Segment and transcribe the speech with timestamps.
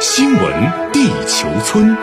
[0.00, 1.94] 新闻地球村，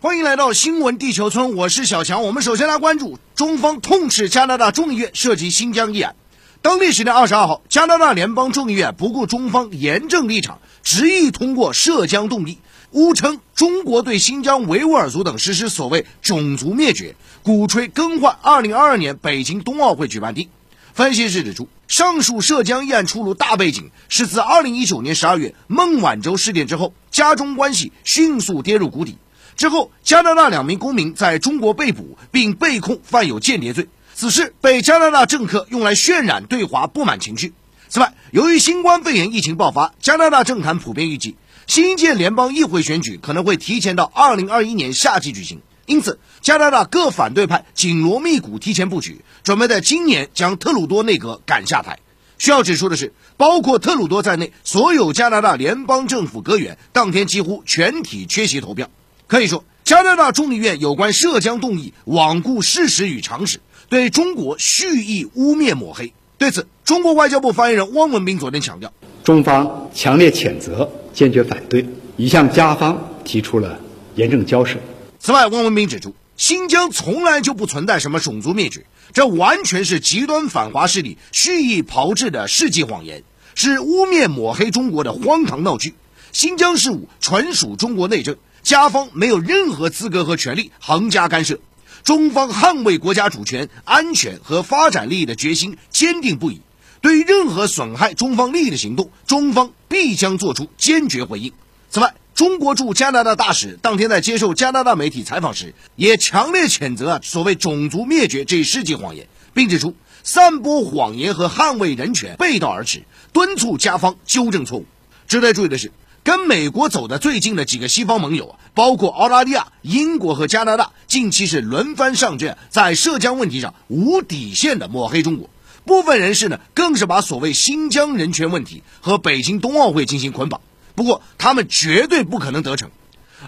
[0.00, 2.22] 欢迎来到新闻地球村，我是小强。
[2.22, 6.16] 我们首先来关注中方痛斥加拿大众议院涉及新疆议案。
[6.62, 12.56] 当地时间二十二号，加拿大联邦众议院不顾中方严正立场，执意通过涉疆动议，
[12.92, 20.48] 诬称中国对新疆维吾尔族等实施所谓种族灭绝，鼓吹更换二零二二年北京冬奥会举办地。
[20.94, 29.18] 分析师指出，上述涉疆议案出炉大背景是自2019年12月孟晚舟事件之后，加中关系迅速跌入谷底。
[29.56, 33.88] 之后，加拿大两名公民在中国被捕，并被控犯有间谍罪。
[34.14, 37.54] 此事被加拿大政客用来渲染对华不满情绪。
[37.88, 41.34] 此外，由于新冠肺炎疫情爆发，加拿大政坛普遍预计，
[41.66, 45.60] 新一届联邦议会选举可能会提前到2021年夏季举行。
[45.86, 51.98] 因此，加拿大各反对派紧锣密鼓提前布局，准备在今年将特鲁多内阁赶下台。
[52.38, 58.90] 需要指出的是，包括特鲁多在内，所有加拿大联邦政府阁员当天几乎全体缺席投票。
[59.26, 66.12] 可以说，加拿大众议院有关涉疆动议罔顾事实与常识，对中国蓄意污蔑抹黑。
[66.38, 73.78] 对此，中国外交部发言人汪文斌昨天强调，中方强烈谴责，坚决反对，已向加方提出了
[74.16, 74.78] 严正交涉。
[75.24, 85.94] 此外，汪文斌指出，新疆从来就不存在什么种族灭绝，这完全是极端反华势力蓄意炮制的世纪谎言，是污蔑抹黑中国的荒唐闹剧。
[86.32, 91.58] 新疆事务纯属中国内政，加方没有任何资格和权利横加干涉。
[92.02, 96.60] 中方捍卫国家主权、安全和发展利益的决心坚定不移，
[97.00, 101.54] 对于任何损害中方利益的行动，中方必将作出坚决回应。
[101.88, 114.86] 此外，中国驻加拿大大使当天在接受加拿大媒体采访时，也强烈谴责所谓种族灭绝这一世纪谎言，并指出散播谎言和捍卫人权背道而驰，敦促加方纠正错误。
[115.28, 115.92] 值得注意的是，
[116.24, 125.48] 跟美国走得最近的几个西方盟友啊，包括澳大利亚、英国和加拿大，近期是轮番上阵，在涉疆问题上无底线的抹黑中国。
[125.84, 130.60] 部分人士呢，更是把所谓新疆人权问题和北京冬奥会进行捆绑。
[130.94, 132.90] 不过，他们绝对不可能得逞。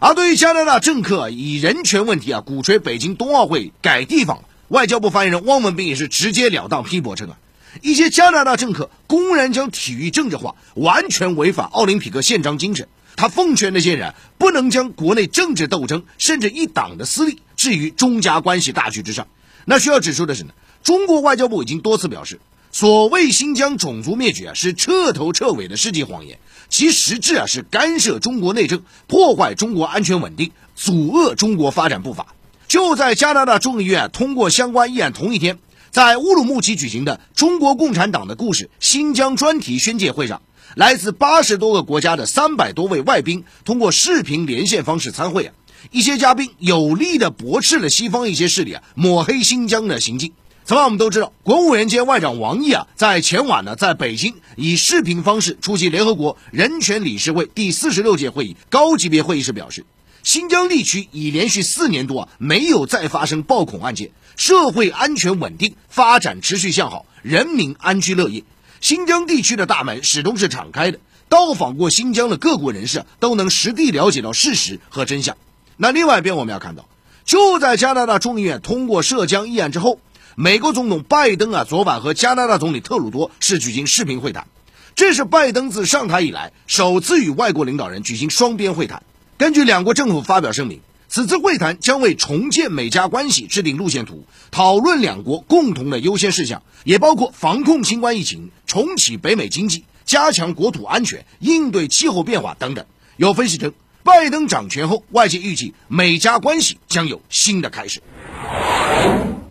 [0.00, 7.38] 而对于加拿大政客以人权问题啊鼓吹北京冬奥会改地方，外交部发言人汪文斌也是直截了当批驳称啊，
[7.82, 12.88] 一些加拿大政客公然将体育政治化，完全违反奥林匹克宪章精神。
[13.14, 19.28] 他奉劝那些人不能将国内政治斗争甚至一党的私利置于中加关系大局之上。
[19.64, 20.50] 那需要指出的是呢，
[20.82, 22.40] 中国外交部已经多次表示。
[22.72, 32.34] 所谓新疆种族灭绝啊，是彻头彻尾的世纪谎言，其实质啊是干涉中国内政，破坏中国安全稳定，阻遏中国发展步伐。
[32.68, 35.58] 就在加拿大众议院通过相关议案同一天，
[35.90, 40.42] 在乌鲁木齐举行的中国共产党的故事新疆专题宣介会上，
[40.74, 45.54] 来自八十多个国家的三百多位外宾通过视频连线方式参会啊，
[45.92, 50.32] 一些嘉宾有力的驳斥了西方一些势力啊抹黑新疆的行径。
[50.66, 59.86] 此外，我们都知道，国务院兼外长王毅啊，在前晚呢，在北京以视频方式出席联合国人权理事会第四十六届会议高级别会议时表示，
[60.24, 68.42] 新疆地区已连续四年多啊，没有再发生暴恐案件，社会安全稳定，发展持续向好，人民安居乐业。
[68.80, 75.36] 新疆地区的大门始终是敞开的，到访过新疆的各国人士都能实地了解到事实和真相。
[75.76, 76.88] 那另外一边，我们要看到，
[77.24, 80.00] 就在加拿大众议院通过涉疆议案之后。
[80.38, 84.46] 美国总统拜登啊，昨晚和加拿大总理特鲁多是举行视频会谈，
[84.94, 89.02] 这是拜登自上台以来首次与外国领导人举行双边会谈。
[89.38, 102.84] 根据两国政府发表声明，此次会谈将为重建美加关系制定路线图，讨论两国共同的优先事项，也包括防控新冠疫情、重启北美经济、加强国土安全、应对气候变化等等。
[103.16, 103.72] 有分析称，
[104.02, 108.02] 拜登掌权后，外界预计美加关系将有新的开始。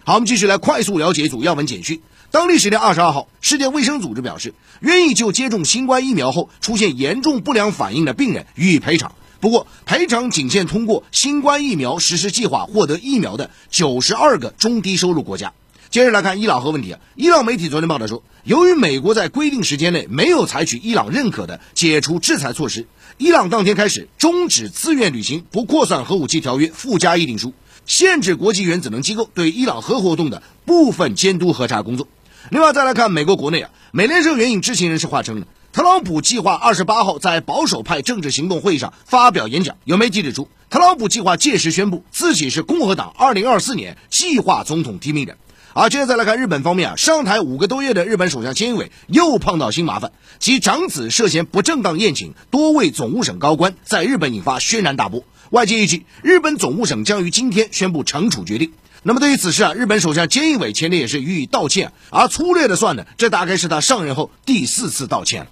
[0.07, 1.99] 好，我们继续来快速了解一组要闻简讯。
[2.29, 9.16] 当地时间二十二号，世界卫生组织表示，愿意就接种新冠疫苗后出现严重不良反应的病人予以赔偿。
[9.40, 15.53] 不过，赔偿仅限通过新冠疫苗实施计划获得疫苗的九十二个中低收入国家。
[15.90, 22.85] 接着来看伊朗核问题啊，伊朗媒体昨天报道说，由于美国在规定时间内没有采取伊朗认可的解除制裁措施，
[23.17, 27.53] 伊朗当天开始终止自愿履行不扩散核武器条约附加议定书。
[27.85, 32.08] 限制国际原子能机构对伊朗核活动的部分监督核查工作。
[32.49, 39.76] 另外，再来看美国国内啊，美联社援引知情人士话称，特朗普计划二十八号在保守派政治行动会议上发表演讲。
[39.84, 45.38] 有媒体指出，特朗普计划届时宣布自己是共和党二零二四年计划总统提名人。
[45.75, 55.25] 啊，接着再来看日本方面啊，上台五个多月的日本首相菅义伟又碰到新麻烦，其长子涉嫌不正当宴请多位总务省高官，在日本引发轩然大波。
[55.49, 58.72] 外界预计，日本总务省将于今天宣布惩处决定。
[59.03, 65.47] 那么对于此事啊，日本首相菅义伟前天也是予以道歉，而粗略的算呢，这大概是他上任后第四次道歉了。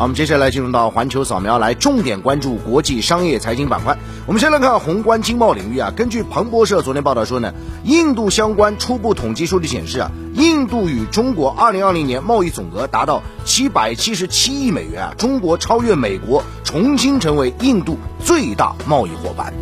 [0.00, 3.98] 好，我们接下来进入到环球扫描，来重点关注国际商业财经板块。
[4.24, 7.52] 我们先来看宏观经贸领域啊，根据彭博社昨天报道说呢，
[7.84, 19.52] 印度相关初步统计数据显示啊，印度与中国二零二零年贸易总额达到七百七十七亿美元啊，中国超越美国，重新成为印度最大贸易伙伴。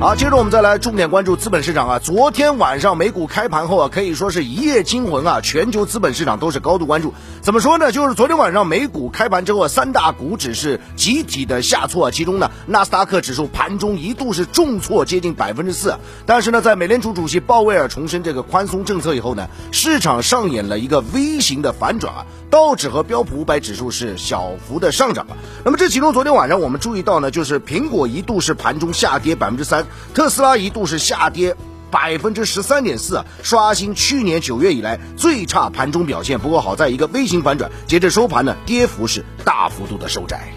[0.00, 1.98] 好，接着我们再来重点关注资本市场啊。
[1.98, 7.12] 昨天晚上美股开盘后啊，可以说是一夜惊魂啊，全球资本市场都是高度关注。
[7.40, 7.90] 怎么说呢？
[7.90, 15.96] 就是昨天晚上美股开盘之后，三大股指是集体的下挫，其中呢，纳斯达克指数盘中一度是重挫接近百分之四。
[16.26, 22.26] 但是呢，在美联储主席鲍威尔重申这个宽松政策以后呢，市场上演了一个 V 型的反转啊。
[22.50, 25.36] 道指和标普五百指数是小幅的上涨了。
[25.64, 29.87] 那么这其中，昨天晚上我们注意到呢，就是苹果一度是盘中下跌百分之三。
[30.14, 31.56] 特斯拉一度是下跌
[31.90, 36.38] 百分之十三点四，刷新去年九月以来最差盘中表现。
[36.38, 40.52] 不过好在一个微型反转，截至收盘呢，跌幅是大幅度的收窄。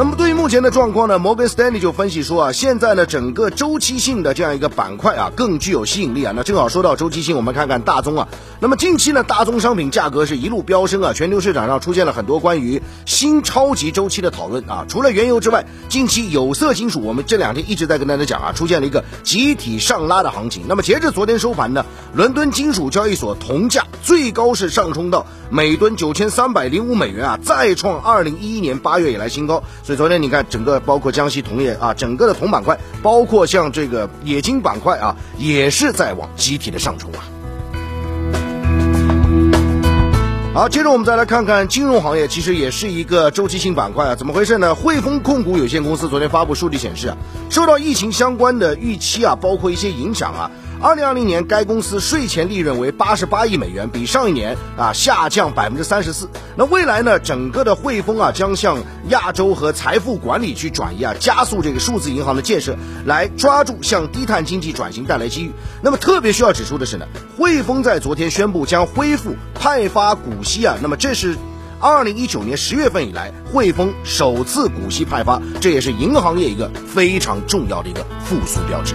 [0.00, 6.32] 那么对于目前的状况呢，摩根斯丹利就分析说啊，现在呢整个周期性的这样一个板块啊更具有吸引力啊。
[6.34, 8.26] 那正好说到周期性，我们看看大宗啊。
[8.60, 14.86] 那么近期呢，大宗商品价格是一路飙升啊，全球市场上出现了很多关于新超级周期的讨论啊。
[14.88, 20.62] 除了原油之外，近期有色金属，我们这两天一直在跟大家讲啊，出现了一个集体上拉的行情。
[20.66, 29.62] 那么截至昨天收盘呢，伦敦金属交易所铜价最高是上冲到每吨九千三百零五美元啊，再创二零一一年八月以来新高。
[29.90, 37.18] 所以昨天你看，整个包括江西铜业啊，整个的铜板块，包括像这个冶金板块啊，也是在往集体的上冲啊。
[40.54, 44.14] 好，接着我们再来看看金融行业，其实也是一个周期性板块啊。
[44.14, 44.72] 怎么回事呢？
[44.76, 47.16] 汇丰控股有限公司昨天发布数据显示啊，
[47.50, 50.48] 受到疫情相关的预期啊，包括一些影响啊。
[50.82, 56.26] 二零二零年，该公司税前利润为八十八亿美元，比上一年啊下降百分之三十四。
[56.56, 58.78] 那未来呢，整个的汇丰啊将向
[59.10, 65.52] 亚洲和财富管理去转移啊，加速这个数字银行的建设，来抓住向低碳经济转型带来机遇。
[65.82, 67.06] 那么特别需要指出的是呢，
[67.36, 71.36] 汇丰在昨天宣布将恢复派发股息啊，那么这是
[71.78, 78.94] 二零一九年十月份以来汇丰首次股息派发，这也是银行业一个非常重要的一个复苏标志。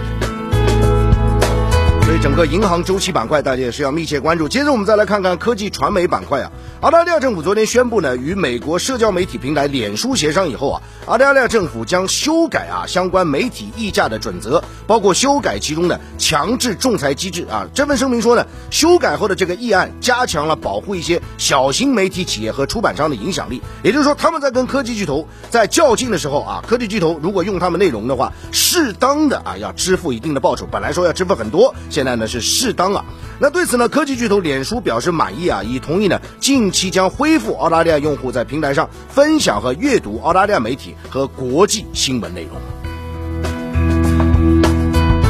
[2.06, 4.48] 所以整个银行周期板块，大家也是要密切关注。
[4.48, 6.52] 接着我们再来看看科技传媒板块啊。
[6.82, 17.66] 澳大利亚政府昨天宣布呢，与美国社交媒体平台脸书协商以后啊，澳大利亚政府将修改啊相关媒体议价的准则，包括修改其中的强制仲裁机制啊。
[17.74, 23.60] 这份声明说呢，修改后的这个议案加强了保护一些小型媒体企业和出版商的影响力。
[23.82, 30.68] 也就是说，他们在跟科技巨头在较劲的时候啊，科技巨头如果用他们内容的话，适当的啊要支付一定的报酬。
[30.70, 31.74] 本来说要支付很多。
[31.96, 33.02] 现在呢是适当啊，
[33.40, 42.75] 那对此呢，科技巨头脸书表示满意啊，已同意呢近期将恢复澳大利亚用户在平台上分享和阅读澳大利亚媒体和国际新闻内容。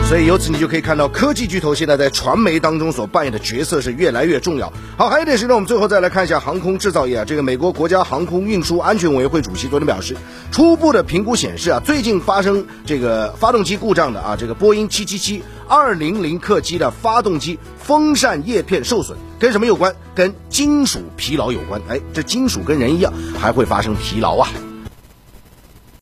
[0.09, 4.73] 所以由此你就可以看到，科技巨头现在在传媒当中所扮演的角色是越来越重要。
[4.97, 7.25] 好，还有一点时间，我们最后再来看一下航空制造业啊。
[7.25, 10.17] 这个美国国家航空运输安全委员会主席昨天表示，
[10.53, 19.93] 初步的评估显示啊，最近发生这个发动机故障的啊，这个波音七七七二零零客机的发动机风扇叶片受损，跟什么有关？
[20.15, 21.83] 跟金属疲劳有关。
[21.89, 24.49] 哎，这金属跟人一样，还会发生疲劳啊。